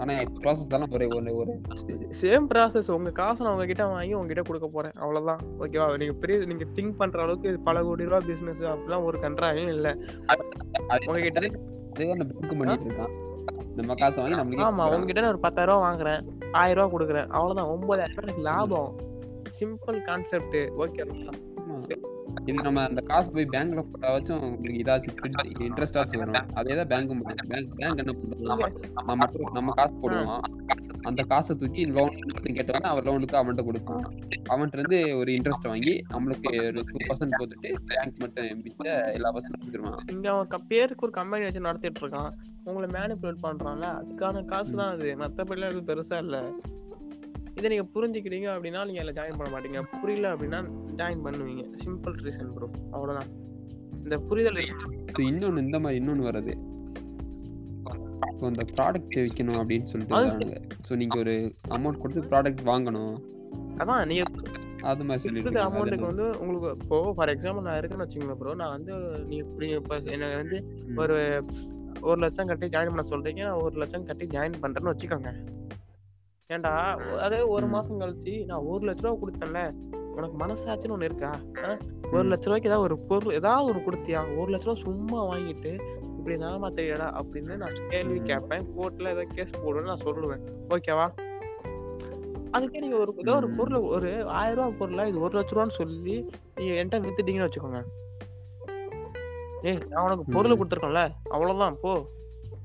ஆனா 0.02 0.14
ப்ராசஸ் 0.44 0.70
எல்லாம் 0.70 0.92
ஒரே 0.92 1.06
ஒரே 1.18 1.32
ஒரு. 1.32 1.54
சேம் 2.22 2.46
ப்ராசஸ் 2.54 2.92
உங்க 2.92 3.12
காசை 3.12 3.46
நான் 3.46 3.56
உங்ககிட்ட 3.56 3.86
வாங்கி 3.86 4.14
உங்ககிட்ட 4.14 4.42
கொடுக்க 4.42 4.68
போறேன். 4.68 4.92
அவ்வளவுதான். 4.92 5.42
ஓகேவா 5.60 5.98
நீங்க 5.98 6.14
பெரிய 6.14 6.46
நீங்க 6.46 6.66
திங்க் 6.78 6.98
பண்ற 6.98 7.22
அளவுக்கு 7.22 7.50
இது 7.50 7.60
பல 7.60 7.84
கோடி 7.84 8.04
ரூபா 8.04 8.20
பிசினஸ் 8.20 8.64
அப்படிலாம் 8.74 9.04
ஒரு 9.04 9.20
கன்றாயும் 9.20 9.72
இல்ல. 9.76 9.98
உங்ககிட்ட 11.08 11.40
பண்ணிட்டு 12.60 12.88
இருக்கான். 12.88 13.14
நம்ம 13.76 13.94
காசை 13.94 14.18
வாங்கி 14.24 14.40
நம்மளுக்கு 14.40 14.68
ஆமா 14.70 14.86
உங்ககிட்ட 14.94 15.22
நான் 15.22 15.30
ஒரு 15.30 15.40
பத்தாயிரம் 15.40 15.76
ரூபா 15.76 15.88
வாங்குறேன். 15.88 16.22
ஆயிரம் 16.52 16.92
ரூபா 16.92 16.96
கொடுக்குறேன். 16.96 17.28
அவ்வளவுதான். 17.28 17.66
ஒன்பதாயிரம் 17.66 18.16
ரூபாய் 18.16 18.46
லாபம். 18.50 18.92
சிம்பிள் 19.60 19.98
கான்செப்ட் 20.02 20.58
ஓகே 20.84 21.04
இது 22.50 22.58
நம்ம 22.68 22.84
அந்த 22.90 23.02
காசு 23.10 23.28
போய் 23.36 23.52
பேங்க்ல 23.54 23.82
போட்டாச்சும் 23.90 24.42
உங்களுக்கு 24.46 24.80
இதாச்சு 24.82 25.12
இன்ட்ரெஸ்ட் 25.68 25.98
ஆச்சு 26.00 26.20
வரும் 26.22 26.50
அதே 26.60 26.76
தான் 26.80 26.90
பேங்க் 26.92 27.12
பேங்க் 27.50 27.76
பேங்க் 27.80 28.02
என்ன 28.04 28.14
பண்ணுவோம் 28.20 28.74
நம்ம 29.00 29.28
நம்ம 29.58 29.74
காசு 29.80 29.96
போடுவோம். 30.04 30.44
அந்த 31.10 31.22
காசை 31.24 31.54
தூக்கி 31.62 31.84
லோன் 31.86 32.14
கேட்டவங்க 32.58 32.90
அவன் 32.92 33.06
லோனுக்கு 33.08 33.38
அவன்கிட்ட 33.40 33.64
கொடுப்பான். 33.70 34.06
அவன்கிட்ட 34.52 34.78
இருந்து 34.80 35.00
ஒரு 35.18 35.32
இன்ட்ரெஸ்ட் 35.32 35.70
வாங்கி 35.72 35.94
நம்மளுக்கு 36.14 36.52
ஒரு 36.68 36.82
டூ 36.90 36.98
பர்சன்ட் 37.10 37.38
போட்டுட்டு 37.40 37.72
பேங்க் 37.90 38.22
மட்டும் 38.24 38.62
மிச்ச 38.66 39.14
எல்லா 39.18 39.32
பர்சன்ட் 39.36 39.60
கொடுத்துருவான் 39.60 40.12
இங்க 40.16 40.30
அவன் 40.36 40.68
பேருக்கு 40.74 41.06
ஒரு 41.08 41.16
கம்பெனி 41.20 41.44
வச்சு 41.44 41.68
நடத்திட்டு 41.70 42.04
இருக்கான். 42.04 42.32
உங்களை 42.64 42.88
மேனிபுலேட் 42.98 43.44
பண்றான்ல 43.48 43.88
அதுக்கான 44.00 44.46
காசு 44.54 44.74
தான் 44.82 44.94
அது. 44.96 45.10
மத்தபடிலாம் 45.24 45.72
எதுவும் 45.74 45.90
பெருசா 45.92 46.18
இல்ல. 46.26 46.38
இதை 47.58 47.68
நீங்க 47.72 47.86
புரிஞ்சுக்கிட்டீங்க 47.96 48.48
அப்படின்னா 48.54 48.82
நீங்க 48.90 49.02
அதில் 49.02 49.18
ஜாயின் 49.20 49.38
பண்ண 49.40 49.50
மாட்டீங்க. 49.56 49.82
புரியல 50.02 50.30
அப்படின்னா 50.36 50.60
ஜாயின் 51.00 51.24
பண்ணுவீங்க. 51.26 51.64
சிம்பிள் 51.84 52.16
ரீசன் 52.28 52.54
ப்ரோ 52.56 52.70
அவ்வளவுதான். 52.96 53.30
இந்த 54.06 54.18
புரிதல் 54.30 54.62
இன்னொன்று 55.32 55.66
இந்த 55.66 55.80
மாதிரி 55.84 56.00
இன்னொன்று 56.02 56.30
வருது. 56.30 56.56
ஸோ 58.40 58.44
அந்த 58.50 58.64
ப்ராடக்ட் 58.76 59.16
விற்கணும் 59.26 59.60
அப்படின்னு 59.62 59.90
சொல்லிட்டு 59.92 60.16
வராங்க. 60.16 60.58
ஸோ 60.88 60.96
நீங்க 61.02 61.16
ஒரு 61.24 61.36
அமௌண்ட் 61.78 62.02
கொடுத்து 62.04 62.30
ப்ராடக்ட் 62.32 62.64
வாங்கணும். 62.72 63.16
அதான் 63.82 64.04
நீங்க 64.10 64.24
அது 64.92 65.04
மாதிரி 65.08 65.24
சொல்லிட்டு 65.26 65.64
அமௌண்ட்டுக்கு 65.68 66.10
வந்து 66.12 66.26
உங்களுக்கு 66.44 66.70
இப்போ 66.84 66.98
ஃபார் 67.18 67.32
எக்ஸாம்பிள் 67.34 67.66
நான் 67.68 67.80
இருக்கேன்னு 67.80 68.06
வச்சுக்கோங்க 68.06 68.36
ப்ரோ 68.40 68.56
நான் 68.62 68.74
வந்து 68.78 68.94
நீங்க 69.30 69.44
நீங்க 69.62 69.76
இப்போ 69.82 69.96
எனக்கு 70.16 70.36
வந்து 70.42 70.58
ஒரு 71.04 71.18
ஒரு 72.10 72.20
லட்சம் 72.24 72.50
கட்டி 72.50 72.68
ஜாயின் 72.76 72.92
பண்ண 72.94 73.04
சொல்றீங்க. 73.12 73.42
நான் 73.48 73.62
ஒரு 73.66 73.76
லட்சம் 73.82 74.08
கட்டி 74.10 74.26
ஜாயின் 74.36 74.62
பண்றேன்னு 74.64 74.94
வச்சுக்கோங்க. 74.94 75.32
ஏன்டா 76.50 76.72
அதே 77.22 77.40
ஒரு. 77.54 77.66
மாசம் 77.74 78.00
கழிச்சு 78.00 78.34
நான் 78.46 78.66
ஒரு 78.72 78.84
லட்ச 78.88 79.04
ரூபா 79.04 79.16
கொடுத்தேன்ல 79.22 79.60
உனக்கு 80.16 80.36
மனசாட்சின்னு 80.40 80.96
ஒண்ணு 80.96 81.08
இருக்கா? 81.10 81.30
ஒரு 82.12 82.26
லட்ச 82.32 82.46
ரூபாய்க்கு 82.46 82.70
ஏதாவது 82.70 82.86
ஒரு 82.88 82.96
பொருள் 83.08 83.36
ஏதாவது 83.38 83.70
ஒரு 83.70 83.80
கொடுத்தியா 83.86 84.20
ஒரு 84.36 84.50
லட்ச 84.54 84.66
ரூபா 84.66 84.78
சும்மா 84.84 85.20
வாங்கிட்டு 85.30 85.72
இப்படி 86.18 86.36
நாம 86.44 86.70
தெரியடா 86.76 87.08
அப்படின்னு 87.20 87.54
நான் 87.62 87.80
கேள்வி. 87.90 88.18
கேட்பேன் 88.24 88.66
கோர்ட்ல 88.76 89.14
ஏதாவது 89.14 89.36
கேஸ் 89.36 89.54
போடுவேன்னு 89.58 89.92
நான் 89.92 90.06
சொல்லுவேன் 90.06 90.44
ஓகேவா 90.70 91.08
அதுக்கே 92.54 92.82
நீங்க 92.82 92.98
ஒரு 92.98 93.12
ஏதோ 93.22 93.36
ஒரு. 93.36 93.48
பொருள் 93.58 93.78
ஒரு 93.96 94.10
ஆயிரம் 94.36 94.58
ரூபாய் 94.60 94.80
பொருளா 94.80 95.06
இது 95.06 95.24
ஒரு 95.26 95.38
லட்ச 95.38 95.56
ரூபான்னு 95.56 95.78
சொல்லி 95.80 96.16
நீங்க 96.58 96.72
என்கிட்ட 96.76 97.06
வித்துட்டீங்கன்னு 97.06 97.48
வச்சுக்கோங்க 97.48 97.82
ஏய் 99.64 99.82
நான் 99.90 100.06
உனக்கு 100.06 100.26
பொருள் 100.32 100.54
ம். 100.54 100.60
கொடுத்துருக்கேன்ல 100.60 101.04
அவ்வளவுதான் 101.32 101.78
போ 101.82 101.92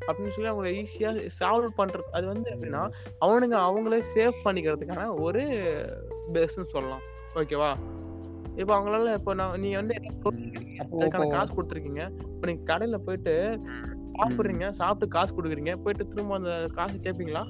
அப்படின்னு 0.08 0.34
சொல்லி 0.34 0.50
அவங்களை 0.52 0.70
ஈஸியா 0.80 1.10
சால்வ் 1.38 1.78
பண்றது. 1.80 2.08
அது 2.18 2.26
வந்து 2.32 2.48
எப்படின்னா 2.54 2.82
அவனுங்க 3.24 3.56
அவங்களே 3.68 4.00
சேவ் 4.14 4.42
பண்ணிக்கிறதுக்கான 4.46 5.06
ஒரு 5.26 5.44
பெஸ்ட்னு 6.36 6.72
சொல்லலாம். 6.74 7.04
ஓகேவா 7.42 7.70
இப்போ 8.60 8.72
அவங்களால 8.76 9.12
இப்போ 9.18 9.32
நான் 9.40 9.60
நீ 9.64 9.68
வந்து 9.80 9.94
அதுக்கான 10.92 11.28
காசு 11.36 11.50
கொடுத்துருக்கீங்க. 11.56 12.02
இப்போ 12.32 12.44
நீங்க 12.48 12.64
கடையில 12.70 12.98
போயிட்டு 13.06 13.34
சாப்பிடுறீங்க 14.18 14.66
சாப்பிட்டு 14.78 15.14
காசு 15.16 15.30
கொடுக்குறீங்க 15.34 15.72
போயிட்டு 15.84 16.04
திரும்ப 16.12 16.38
அந்த 16.40 16.52
காசு 16.78 16.96
கேட்பீங்களா? 17.04 17.42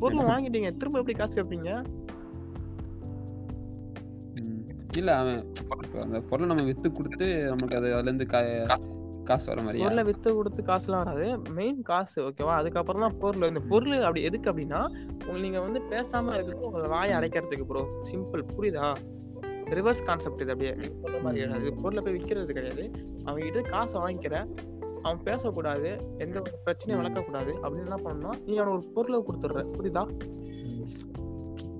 பொருள் 0.00 0.28
வாங்கிட்டீங்க 0.30 0.70
திரும்ப 0.80 1.00
எப்படி 1.02 1.16
காசு 1.20 1.36
கேட்பீங்க. 1.38 1.70
இல்ல 4.96 5.16
அவன் 5.16 5.54
அந்த 6.00 6.20
பொருளை 6.20 6.54
நம்ம 6.54 6.70
வித்து 6.70 6.92
கொடுத்து 6.92 7.26
நமக்கு 7.42 7.76
அது 7.76 7.94
அதுல 7.94 8.10
இருந்து 8.10 8.26
காசு 9.24 9.46
வர 9.46 9.60
மாதிரியா? 9.60 9.84
பொருளை 9.84 10.04
வித்து 10.04 10.34
கொடுத்து 10.34 10.62
காசுலாம் 10.62 11.04
வராது. 11.04 11.38
மெயின் 11.50 11.82
காசு 11.82 12.22
ஓகேவா 12.22 12.54
அதுக்கப்புறம் 12.60 13.00
தான் 13.00 13.18
பொருள். 13.18 13.48
இந்த 13.48 13.60
பொருள் 13.60 13.98
அப்படி 13.98 14.22
எதுக்கு 14.22 14.52
அப்படின்னா 14.52 14.86
உங்க 15.26 15.40
நீங்க 15.40 15.60
வந்து 15.60 15.80
பேசாம 15.80 16.32
இருக்கிறது 16.32 16.66
உங்களை 16.66 16.88
வாயை 16.88 17.18
அடைக்கிறதுக்கு 17.18 17.64
ப்ரோ 17.64 17.86
சிம்பிள் 18.12 18.44
புரியுதா? 18.58 18.94
ரிவர்ஸ் 19.70 20.04
கான்செப்ட் 20.04 20.40
இது 20.40 20.52
அப்படியே. 20.52 20.70
சொல்ற 20.70 21.22
மாதிரி. 21.22 21.46
கிடையாது 21.46 21.74
பொருளை 21.74 22.02
போய் 22.02 22.14
விற்கிறது 22.14 22.52
கிடையாது. 22.52 22.90
அவங்க 23.24 23.48
கிட்ட 23.48 23.68
காசை 23.68 24.00
வாங்கிக்கிற. 24.00 24.48
அவன் 25.02 25.22
பேசக்கூடாது. 25.22 25.98
எந்த 26.18 26.40
ஒரு 26.40 26.50
பிரச்சனையும். 26.66 26.88
வளர்க்கக்கூடாது. 26.88 27.52
அப்படின்னு 27.62 27.78
என்ன 27.78 27.96
பண்ணணும்னா 27.96 28.44
நீ 28.44 28.58
அவன 28.58 28.70
ஒரு 28.70 28.84
பொருளை 28.94 29.20
கொடுத்துடுற. 29.20 29.66
புரியுதா? 29.72 30.18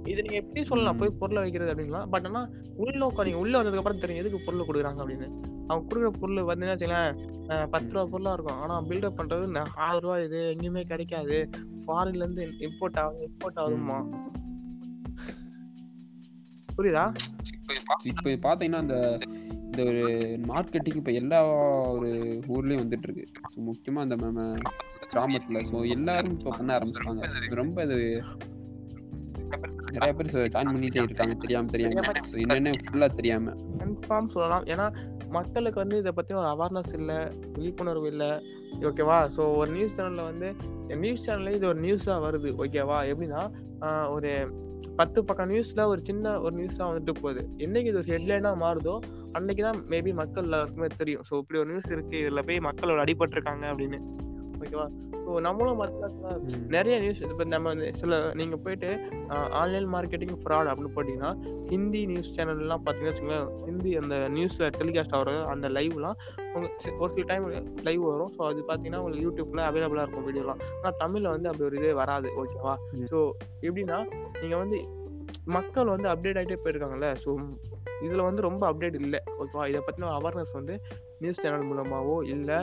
இது 0.09 0.23
நீங்க 0.23 0.35
எப்படி 0.35 0.65
சொல்லலாம். 0.65 0.97
போய் 0.97 1.11
பொருளை 1.19 1.43
வைக்கிறது 1.43 1.75
அப்படின்னா 1.75 2.07
பட் 2.07 2.27
ஆனா 2.27 2.49
உள்ள 2.77 3.11
உட்கா- 3.11 3.23
நீங்க 3.23 3.39
உள்ள 3.39 3.63
வந்ததுக்கு 3.63 3.77
அப்புறம் 3.77 3.99
தெரியும் 3.99 4.27
எதுக்கு 4.27 4.45
பொருள் 4.45 4.67
கொடுக்குறாங்க 4.67 4.97
அப்படின்னு. 4.97 5.31
அவங்க 5.67 5.97
கொடுக்குற 5.97 6.09
பொருள் 6.09 6.43
வச்சுக்கலேன், 6.43 7.29
அஹ் 7.49 7.67
பத்து 7.67 7.93
ரூபா 7.93 8.05
பொருளா 8.05 8.33
இருக்கும். 8.33 8.57
ஆனா 8.57 8.83
பில்டப் 8.83 9.15
பண்றது 9.17 9.65
ஆறு 9.75 10.01
ரூபா 10.01 10.19
இது 10.19 10.57
எங்கேயுமே 10.57 10.83
கிடைக்காது. 10.83 11.49
ஃபாரின்ல 11.87 12.17
இருந்து 12.17 12.47
இம்போர்ட் 12.47 12.97
ஆகும் 12.97 13.29
இம்போர்ட் 13.29 13.59
ஆகுமா 13.59 14.27
புரியுதா? 16.77 17.15
இப்போ 18.03 18.31
பாத்தீங்கன்னா 18.31 18.81
இந்த 18.81 19.19
இந்த 19.65 19.85
ஒரு 19.85 20.01
மார்க்கெட்டிங் 20.49 20.97
இப்போ 20.97 21.13
எல்லா 21.13 21.47
ஒரு 21.91 22.09
ஊர்லயும் 22.49 22.83
வந்துட்டு 22.83 23.03
இருக்கு 23.03 23.27
So, 23.51 23.65
முக்கியமா 23.65 24.03
இந்த 24.03 24.17
நம்ம 24.17 24.57
கிராமத்துல. 25.13 25.65
ஸோ 25.73 25.89
எல்லாரும் 25.89 26.39
இப்போ 26.39 26.51
பண்ண 26.51 26.79
ஆரம்பிச்சிட்டாங்க 26.79 27.55
ரொம்ப 27.55 27.85
இது 27.85 28.23
நிறைய 29.97 30.13
பேர் 30.17 30.31
ஜாயின் 30.55 30.73
பண்ணிட்டே 30.75 31.03
இருக்காங்க 31.07 31.35
தெரியாம 31.45 31.71
தெரியாம. 31.75 32.13
என்னன்னு 32.43 32.73
ஃபுல்லா 32.87 33.09
தெரியாம. 33.19 33.55
கன்ஃபார்ம் 33.83 34.31
சொல்லலாம். 34.35 34.65
ஏன்னா 34.73 34.87
மக்களுக்கு 35.37 35.79
வந்து 35.83 35.97
இதை 36.03 36.13
பத்தி 36.19 36.33
ஒரு 36.41 36.49
அவேர்னஸ் 36.55 36.93
இல்ல 36.99 37.13
விழிப்புணர்வு 37.57 38.07
இல்ல. 38.13 38.25
ஓகேவா 38.91 39.19
ஸோ 39.37 39.43
ஒரு 39.61 39.71
நியூஸ் 39.77 39.97
சேனல்ல 39.99 40.25
வந்து 40.31 40.49
நியூஸ் 41.05 41.27
சேனல்ல 41.27 41.53
இது 41.59 41.67
ஒரு 41.73 41.81
நியூஸா 41.87 42.17
வருது. 42.27 42.51
ஓகேவா 42.65 42.99
எப்படின்னா 43.13 43.43
ஒரு 44.15 44.31
பத்து 44.99 45.19
பக்கம் 45.29 45.51
நியூஸ்ல 45.53 45.83
ஒரு 45.93 46.01
சின்ன 46.09 46.33
ஒரு 46.45 46.55
நியூஸா 46.61 46.85
வந்துட்டு 46.91 47.15
போகுது. 47.23 47.43
என்னைக்கு 47.65 47.91
இது 47.93 48.01
ஒரு 48.03 48.11
ஹெட்லைனா 48.15 48.53
மாறுதோ 48.65 48.95
அன்னைக்கு 49.39 49.63
தான் 49.67 49.81
மேபி 49.93 50.13
மக்கள் 50.21 50.47
எல்லாருக்குமே 50.49 50.89
தெரியும். 51.01 51.25
ஸோ 51.29 51.35
இப்படி 51.43 51.59
ஒரு 51.63 51.71
நியூஸ் 51.73 51.93
இருக்கு 51.97 52.17
இதுல 52.25 52.43
போய் 52.49 52.67
மக்களோட 52.69 52.99
அடிபட்டிருக்காங்க 53.05 53.65
அப்படின்னு. 53.73 54.01
ஓகேவா? 54.59 54.85
ஸோ 55.23 55.33
நம்மளும் 55.41 55.79
மற்ற 55.79 56.09
நிறைய 56.69 56.95
நியூஸ் 56.99 57.21
இப்போ 57.25 57.45
நம்ம 57.49 57.71
சில 57.99 58.11
நீங்க 58.35 58.57
போயிட்டு 58.59 58.91
ஆன்லைன் 59.59 59.89
மார்க்கெட்டிங் 59.95 60.35
ஃப்ராட் 60.41 60.71
அப்படின்னு 60.71 60.93
போட்டீங்கன்னா 60.95 61.31
ஹிந்தி 61.69 62.01
நியூஸ் 62.07 62.33
சேனல்லாம் 62.37 62.83
பார்த்தீங்கன்னா 62.83 63.13
வச்சுக்கோங்களேன் 63.13 63.49
ஹிந்தி 63.67 63.93
அந்த 63.97 64.17
நியூஸ்ல 64.35 64.69
டெலிகாஸ்ட் 64.79 65.15
ஆகிறது 65.15 65.41
அந்த 65.53 65.69
லைவ்லாம் 65.71 66.19
உங்க 66.55 66.69
சி- 66.83 66.97
ஒரு 66.99 67.11
சில 67.15 67.27
டைம் 67.31 67.47
லைவ் 67.83 68.05
வரும். 68.09 68.33
ஸோ 68.37 68.43
அது 68.47 68.61
பார்த்தீங்கன்னா 68.63 69.01
உங்களுக்கு 69.01 69.27
யூடியூப்ல 69.27 69.63
அவைலபிளா 69.69 70.05
இருக்கும் 70.05 70.29
வீடியோலாம் 70.29 70.63
ஆனால் 70.77 70.99
தமிழ்ல 71.01 71.35
வந்து 71.35 71.51
அப்படி 71.51 71.67
ஒரு 71.69 71.79
இதே 71.79 71.93
வராது 71.95 72.31
ஓகேவா. 72.41 72.75
ஸோ 73.13 73.21
எப்படின்னா 73.63 73.99
நீங்க 74.41 74.57
வந்து 74.57 74.79
மக்கள் 75.51 75.93
வந்து 75.93 76.09
அப்டேட் 76.09 76.39
ஆகிட்டே 76.39 76.59
போயிருக்காங்கல்ல? 76.63 77.11
ஸோ 77.23 77.31
இதுல 78.03 78.23
வந்து 78.23 78.43
ரொம்ப 78.43 78.63
அப்டேட் 78.71 78.99
இல்லை 79.01 79.21
ஓகேவா? 79.39 79.65
இதை 79.69 79.81
பத்தின 79.83 80.11
அவேர்னஸ் 80.17 80.53
வந்து 80.55 80.75
நியூஸ் 81.23 81.41
சேனல் 81.45 81.67
மூலமாவோ 81.71 82.17
இல்லை 82.35 82.59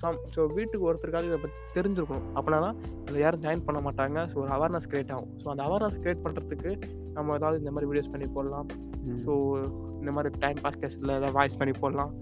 சம் 0.00 0.18
ஸோ 0.34 0.40
வீட்டுக்கு 0.56 0.86
ஒருத்தருக்காவது 0.88 1.30
இதை 1.30 1.38
பற்றி 1.44 1.58
தெரிஞ்சிருக்கணும். 1.76 2.26
அப்படின்னா 2.36 2.60
தான் 2.66 2.78
இதில் 3.04 3.22
யாரும் 3.24 3.42
ஜாயின் 3.44 3.64
பண்ண 3.68 3.80
மாட்டாங்க. 3.86 4.18
ஸோ 4.32 4.38
ஒரு 4.44 4.52
அவேர்னஸ் 4.56 4.88
கிரியேட் 4.92 5.14
ஆகும். 5.16 5.32
ஸோ 5.42 5.48
அந்த 5.54 5.62
அவேர்னஸ் 5.68 5.98
கிரியேட் 6.02 6.22
பண்ணுறதுக்கு 6.26 6.72
நம்ம 7.16 7.38
ஏதாவது 7.40 7.60
இந்த 7.62 7.72
மாதிரி 7.74 7.88
வீடியோஸ் 7.92 8.12
பண்ணி 8.14 8.28
போடலாம். 8.36 8.68
ஸோ 9.24 9.32
இந்த 10.02 10.12
மாதிரி 10.18 10.30
டைம் 10.44 10.60
பாஸ் 10.66 10.80
கேஸில் 10.84 11.16
ஏதாவது 11.18 11.36
வாய்ஸ் 11.40 11.58
பண்ணி 11.62 11.74
போடலாம். 11.82 12.12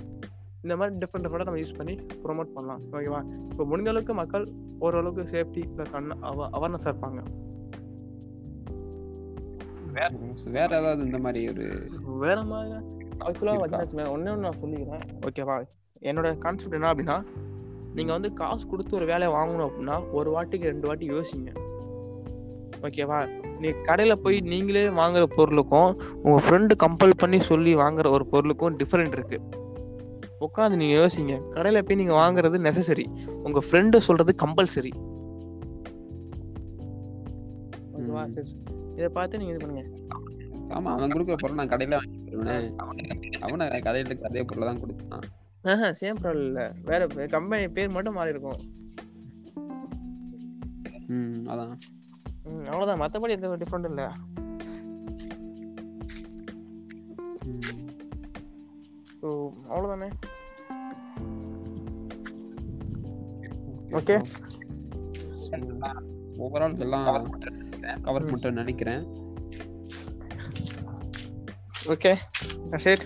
இந்த 0.65 0.75
மாதிரி 0.79 0.99
டிஃப்ரெண்ட் 1.03 1.25
டிஃப்ரெண்டாக 1.27 1.49
நம்ம 1.51 1.63
யூஸ் 1.65 1.79
பண்ணி 1.81 1.95
ப்ரொமோட் 2.25 2.57
பண்ணலாம். 2.57 2.83
ஓகேவா 2.97 3.21
இப்போ 3.51 3.67
முடிஞ்ச 3.73 3.89
அளவுக்கு 3.93 4.17
மக்கள் 4.23 4.45
ஓரளவுக்கு 4.87 5.23
சேஃப்டி 5.37 5.65
ப்ளஸ் 5.77 5.95
அவேர்னஸ் 6.59 6.91
இருப்பாங்க. 6.91 7.23
So, 10.41 10.49
வேற 10.57 10.69
ஏதாவது 10.81 11.03
இந்த 11.07 11.19
மாதிரி 11.23 11.41
ஒரு 11.53 11.65
வேற 12.25 12.39
மாதிரி 12.51 12.77
ஆக்சுவலாக? 13.27 13.61
வச்சுக்கோங்க. 13.63 14.11
ஒன்றே 14.15 14.31
ஒன்று 14.33 14.45
நான் 14.47 14.61
சொல்லிக்கிறேன் 14.63 15.05
ஓகேவா 15.27 15.57
என்னோட 16.09 16.29
கான்செப்ட் 16.45 16.77
என்ன 16.79 16.91
அப்படின்னா 16.95 17.17
நீங்க 17.95 18.13
வந்து 18.13 18.33
காசு 18.41 18.65
கொடுத்து 18.67 18.97
ஒரு 18.97 19.07
வேலையை 19.07 19.31
வாங்கணும் 19.37 19.67
அப்படின்னா 19.69 19.97
ஒரு 20.19 20.29
வாட்டிக்கு 20.35 20.71
ரெண்டு 20.73 20.87
வாட்டி 20.87 21.07
யோசிங்க. 21.11 21.51
ஓகேவா 22.87 23.19
நீ 23.63 23.69
கடையில 23.89 24.13
போய் 24.25 24.37
நீங்களே 24.53 24.85
வாங்குற 25.01 25.25
பொருளுக்கும் 25.37 25.91
உங்க 26.23 26.37
ஃப்ரெண்டு 26.45 26.77
கம்பல் 26.85 27.19
பண்ணி 27.23 27.41
சொல்லி 27.41 27.73
வாங்குற 27.77 28.11
ஒரு 28.11 28.27
பொருளுக்கும் 28.27 28.77
டிஃபரெண்ட் 28.77 29.17
இருக்கு. 29.19 29.41
உட்காந்து 30.47 30.77
நீங்க 30.83 30.95
யோசிங்க. 31.01 31.35
கடையில 31.55 31.83
போய் 31.89 32.01
நீங்க 32.01 32.15
வாங்குறது 32.23 32.59
நெசசரி 32.67 33.07
உங்க 33.47 33.61
ஃப்ரெண்டு 33.67 33.97
சொல்றது 34.09 34.35
கம்பல்சரி 34.45 34.93
இதை 38.97 39.09
பார்த்து 39.17 39.39
நீங்க 39.41 39.53
இது 39.55 39.61
பண்ணுங்க. 39.65 39.85
ஆமா 40.77 40.91
அவன் 40.97 41.13
கொடுக்குற 41.15 41.37
பொருள் 41.43 41.61
நான் 41.61 41.73
கடையில 41.73 41.99
வாங்கி 42.01 42.19
தருவேன். 42.27 42.67
அவனை 43.47 43.67
கடையில 43.87 44.17
அதே 44.29 44.43
பொருளை 44.51 44.67
தான் 44.69 44.83
கொடுத்தான் 44.83 45.27
ஆஹா 45.71 45.89
சேம் 46.01 46.21
ப்ராப்ளம் 46.21 46.47
இல்ல. 46.51 46.61
வேற 46.91 47.07
கம்பெனி 47.37 47.65
பேர் 47.79 47.95
மட்டும் 47.97 48.17
மாறி 48.19 48.35
இருக்கும். 48.35 48.61
ம் 51.15 51.41
அதான். 51.53 51.75
ம், 52.51 52.67
அவ்வளவுதான். 52.73 53.03
மத்தபடி 53.03 53.37
எந்த 53.37 53.57
டிஃபரெண்ட் 53.63 53.91
இல்ல. 53.93 54.05
ஸோ 59.23 59.31
அவ்வளவுதானே? 59.73 60.11
Okay. 63.99 64.19
ஓவரால் 66.45 66.83
எல்லாம் 66.85 67.07
கவர் 68.07 68.29
மட்டும் 68.33 68.59
நினைக்கிறேன். 68.59 69.03
ஓகே 71.83 72.13
சரி 72.79 73.05